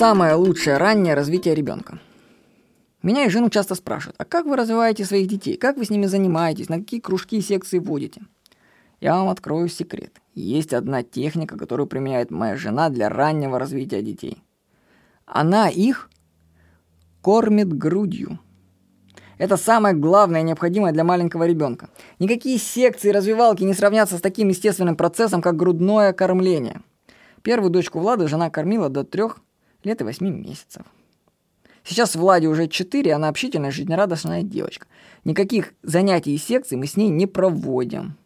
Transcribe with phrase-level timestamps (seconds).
[0.00, 1.98] самое лучшее раннее развитие ребенка?
[3.02, 5.58] Меня и жену часто спрашивают, а как вы развиваете своих детей?
[5.58, 6.70] Как вы с ними занимаетесь?
[6.70, 8.22] На какие кружки и секции водите?
[9.02, 10.22] Я вам открою секрет.
[10.34, 14.42] Есть одна техника, которую применяет моя жена для раннего развития детей.
[15.26, 16.08] Она их
[17.20, 18.38] кормит грудью.
[19.36, 21.90] Это самое главное и необходимое для маленького ребенка.
[22.18, 26.80] Никакие секции и развивалки не сравнятся с таким естественным процессом, как грудное кормление.
[27.42, 29.40] Первую дочку Влада жена кормила до трех
[29.84, 30.84] лет и восьми месяцев.
[31.84, 34.86] Сейчас Владе уже 4, она общительная, жизнерадостная девочка.
[35.24, 38.16] Никаких занятий и секций мы с ней не проводим.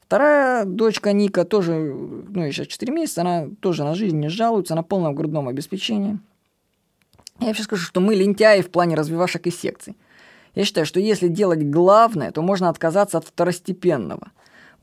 [0.00, 4.74] Вторая дочка Ника тоже, ну, ей сейчас 4 месяца, она тоже на жизнь не жалуется,
[4.74, 6.18] на полном грудном обеспечении.
[7.40, 9.96] Я вообще скажу, что мы лентяи в плане развивашек и секций.
[10.54, 14.30] Я считаю, что если делать главное, то можно отказаться от второстепенного.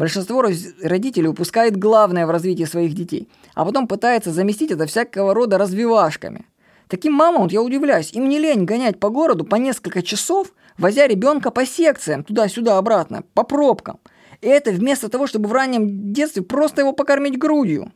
[0.01, 5.59] Большинство родителей упускает главное в развитии своих детей, а потом пытается заместить это всякого рода
[5.59, 6.47] развивашками.
[6.87, 11.05] Таким мамам, вот я удивляюсь, им не лень гонять по городу по несколько часов, возя
[11.05, 13.99] ребенка по секциям, туда-сюда, обратно, по пробкам.
[14.41, 17.91] И это вместо того, чтобы в раннем детстве просто его покормить грудью.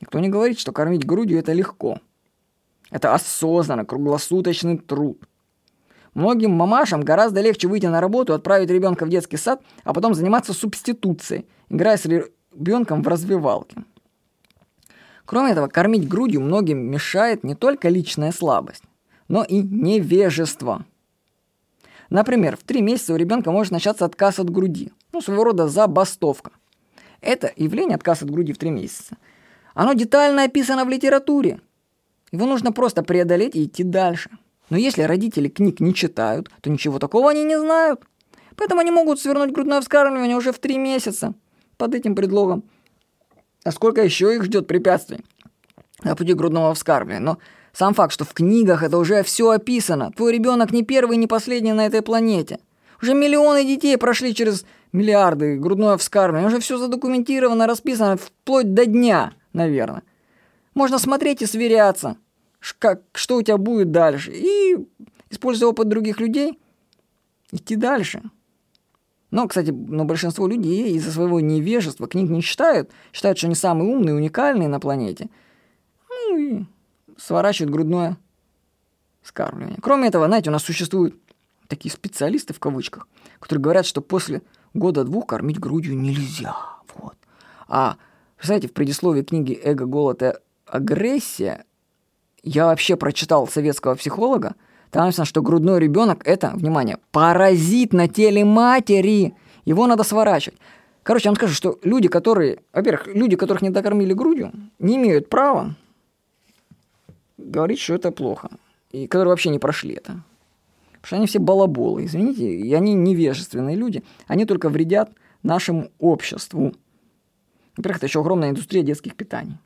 [0.00, 1.98] Никто не говорит, что кормить грудью это легко.
[2.92, 5.20] Это осознанно, круглосуточный труд.
[6.14, 10.52] Многим мамашам гораздо легче выйти на работу, отправить ребенка в детский сад, а потом заниматься
[10.52, 13.84] субституцией, играя с ребенком в развивалке.
[15.24, 18.84] Кроме этого, кормить грудью многим мешает не только личная слабость,
[19.26, 20.84] но и невежество.
[22.10, 26.52] Например, в три месяца у ребенка может начаться отказ от груди, ну, своего рода забастовка.
[27.20, 29.16] Это явление отказ от груди в три месяца.
[29.72, 31.60] Оно детально описано в литературе.
[32.30, 34.30] Его нужно просто преодолеть и идти дальше.
[34.70, 38.00] Но если родители книг не читают, то ничего такого они не знают.
[38.56, 41.34] Поэтому они могут свернуть грудное вскармливание уже в три месяца
[41.76, 42.64] под этим предлогом.
[43.64, 45.24] А сколько еще их ждет препятствий
[46.02, 47.24] на пути грудного вскармливания?
[47.24, 47.38] Но
[47.72, 50.12] сам факт, что в книгах это уже все описано.
[50.12, 52.60] Твой ребенок не первый, не последний на этой планете.
[53.02, 56.48] Уже миллионы детей прошли через миллиарды грудное вскармливание.
[56.48, 60.04] Уже все задокументировано, расписано вплоть до дня, наверное.
[60.74, 62.16] Можно смотреть и сверяться,
[62.72, 64.32] как, что у тебя будет дальше.
[64.34, 64.76] И,
[65.30, 66.58] используя опыт других людей,
[67.52, 68.22] идти дальше.
[69.30, 73.90] Но, кстати, но большинство людей из-за своего невежества книг не читают, считают, что они самые
[73.90, 75.28] умные, уникальные на планете.
[76.08, 76.64] Ну и
[77.18, 78.16] сворачивают грудное
[79.22, 79.78] скармливание.
[79.82, 81.16] Кроме этого, знаете, у нас существуют
[81.66, 83.08] такие специалисты в кавычках,
[83.40, 84.42] которые говорят, что после
[84.72, 86.56] года-двух кормить грудью нельзя.
[86.94, 87.16] Вот.
[87.66, 87.96] А,
[88.40, 90.32] знаете, в предисловии книги «Эго, голод и
[90.66, 91.64] агрессия»
[92.44, 94.54] я вообще прочитал советского психолога,
[94.90, 99.34] там написано, что грудной ребенок это, внимание, паразит на теле матери.
[99.64, 100.58] Его надо сворачивать.
[101.02, 105.28] Короче, я вам скажу, что люди, которые, во-первых, люди, которых не докормили грудью, не имеют
[105.28, 105.74] права
[107.36, 108.50] говорить, что это плохо.
[108.92, 110.22] И которые вообще не прошли это.
[110.92, 114.04] Потому что они все балаболы, извините, и они невежественные люди.
[114.26, 115.10] Они только вредят
[115.42, 116.72] нашему обществу.
[117.76, 119.58] Во-первых, это еще огромная индустрия детских питаний.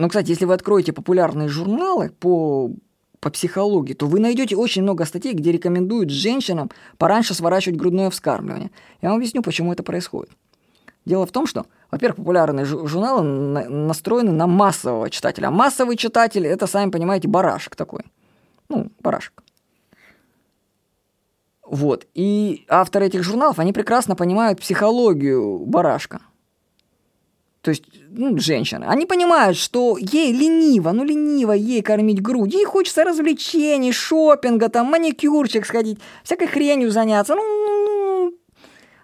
[0.00, 2.70] Но, кстати, если вы откроете популярные журналы по,
[3.20, 8.70] по психологии, то вы найдете очень много статей, где рекомендуют женщинам пораньше сворачивать грудное вскармливание.
[9.02, 10.30] Я вам объясню, почему это происходит.
[11.04, 13.22] Дело в том, что, во-первых, популярные журналы
[13.68, 15.48] настроены на массового читателя.
[15.48, 18.04] А массовый читатель– это, сами понимаете, барашек такой.
[18.70, 19.42] Ну, барашек.
[21.66, 22.06] Вот.
[22.14, 26.22] И авторы этих журналов, они прекрасно понимают психологию барашка
[27.62, 32.64] то есть ну, женщины, они понимают, что ей лениво, ну лениво ей кормить грудь, ей
[32.64, 38.34] хочется развлечений, шопинга, там, маникюрчик сходить, всякой хренью заняться, ну, ну, ну,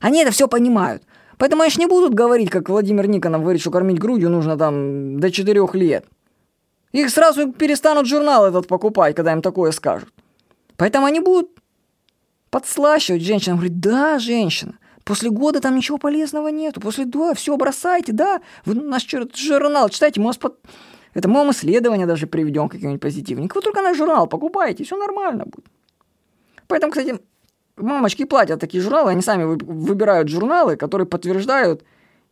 [0.00, 1.02] они это все понимают.
[1.38, 5.20] Поэтому они же не будут говорить, как Владимир Никонов говорит, что кормить грудью нужно там
[5.20, 6.06] до 4 лет.
[6.92, 10.08] Их сразу перестанут журнал этот покупать, когда им такое скажут.
[10.76, 11.50] Поэтому они будут
[12.50, 13.58] подслащивать женщинам.
[13.58, 16.80] Говорит, да, женщина, После года там ничего полезного нету.
[16.80, 18.40] После да, все бросайте, да.
[18.64, 20.58] Вы наш журнал читайте, мы вас под...
[21.14, 23.48] Это мы вам исследования даже приведем какие-нибудь позитивные.
[23.54, 25.66] Вы только наш журнал покупайте, все нормально будет.
[26.66, 27.20] Поэтому, кстати,
[27.76, 31.84] мамочки платят такие журналы, они сами выбирают журналы, которые подтверждают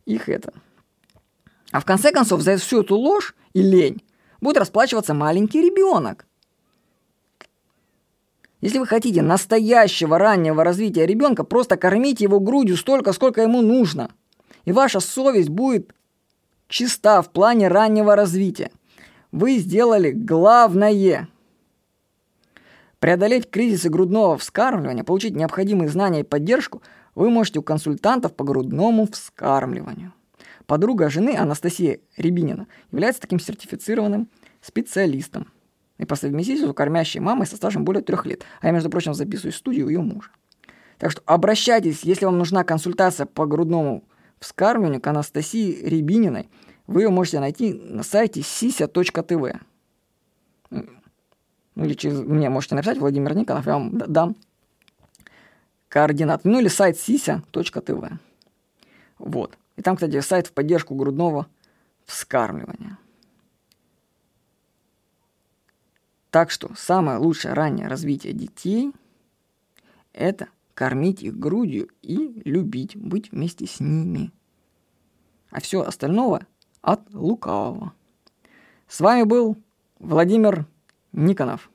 [0.05, 0.51] их это.
[1.71, 4.03] А в конце концов, за всю эту ложь и лень
[4.41, 6.25] будет расплачиваться маленький ребенок.
[8.65, 14.09] Если вы хотите настоящего раннего развития ребенка, просто кормите его грудью столько, сколько ему нужно.
[14.63, 15.93] И ваша совесть будет
[16.67, 18.71] чиста в плане раннего развития.
[19.31, 21.29] Вы сделали главное.
[22.97, 26.81] Преодолеть кризисы грудного вскармливания, получить необходимые знания и поддержку
[27.13, 30.11] вы можете у консультантов по грудному вскармливанию.
[30.65, 34.27] Подруга жены Анастасия Рябинина является таким сертифицированным
[34.59, 35.51] специалистом.
[35.97, 38.43] И по совместительству кормящей мамой со стажем более трех лет.
[38.61, 40.29] А я, между прочим, записываю студию ее мужа.
[40.97, 44.03] Так что обращайтесь, если вам нужна консультация по грудному
[44.39, 46.49] вскармливанию к Анастасии Рябининой.
[46.87, 49.59] Вы ее можете найти на сайте sися.tv.
[50.69, 54.35] Ну или через мне можете написать Владимир Никонов, я вам дам
[55.89, 56.47] координаты.
[56.49, 58.17] Ну или сайт sися.tv.
[59.17, 59.57] Вот.
[59.75, 61.47] И там, кстати, сайт в поддержку грудного
[62.05, 62.97] вскармливания.
[66.35, 68.91] Так что самое лучшее раннее развитие детей–
[70.11, 74.33] это кормить их грудью и любить, быть вместе с ними.
[75.49, 76.45] А все остальное
[76.81, 77.93] от лукавого.
[78.89, 79.55] С вами был
[79.99, 80.65] Владимир
[81.13, 81.69] Никонов.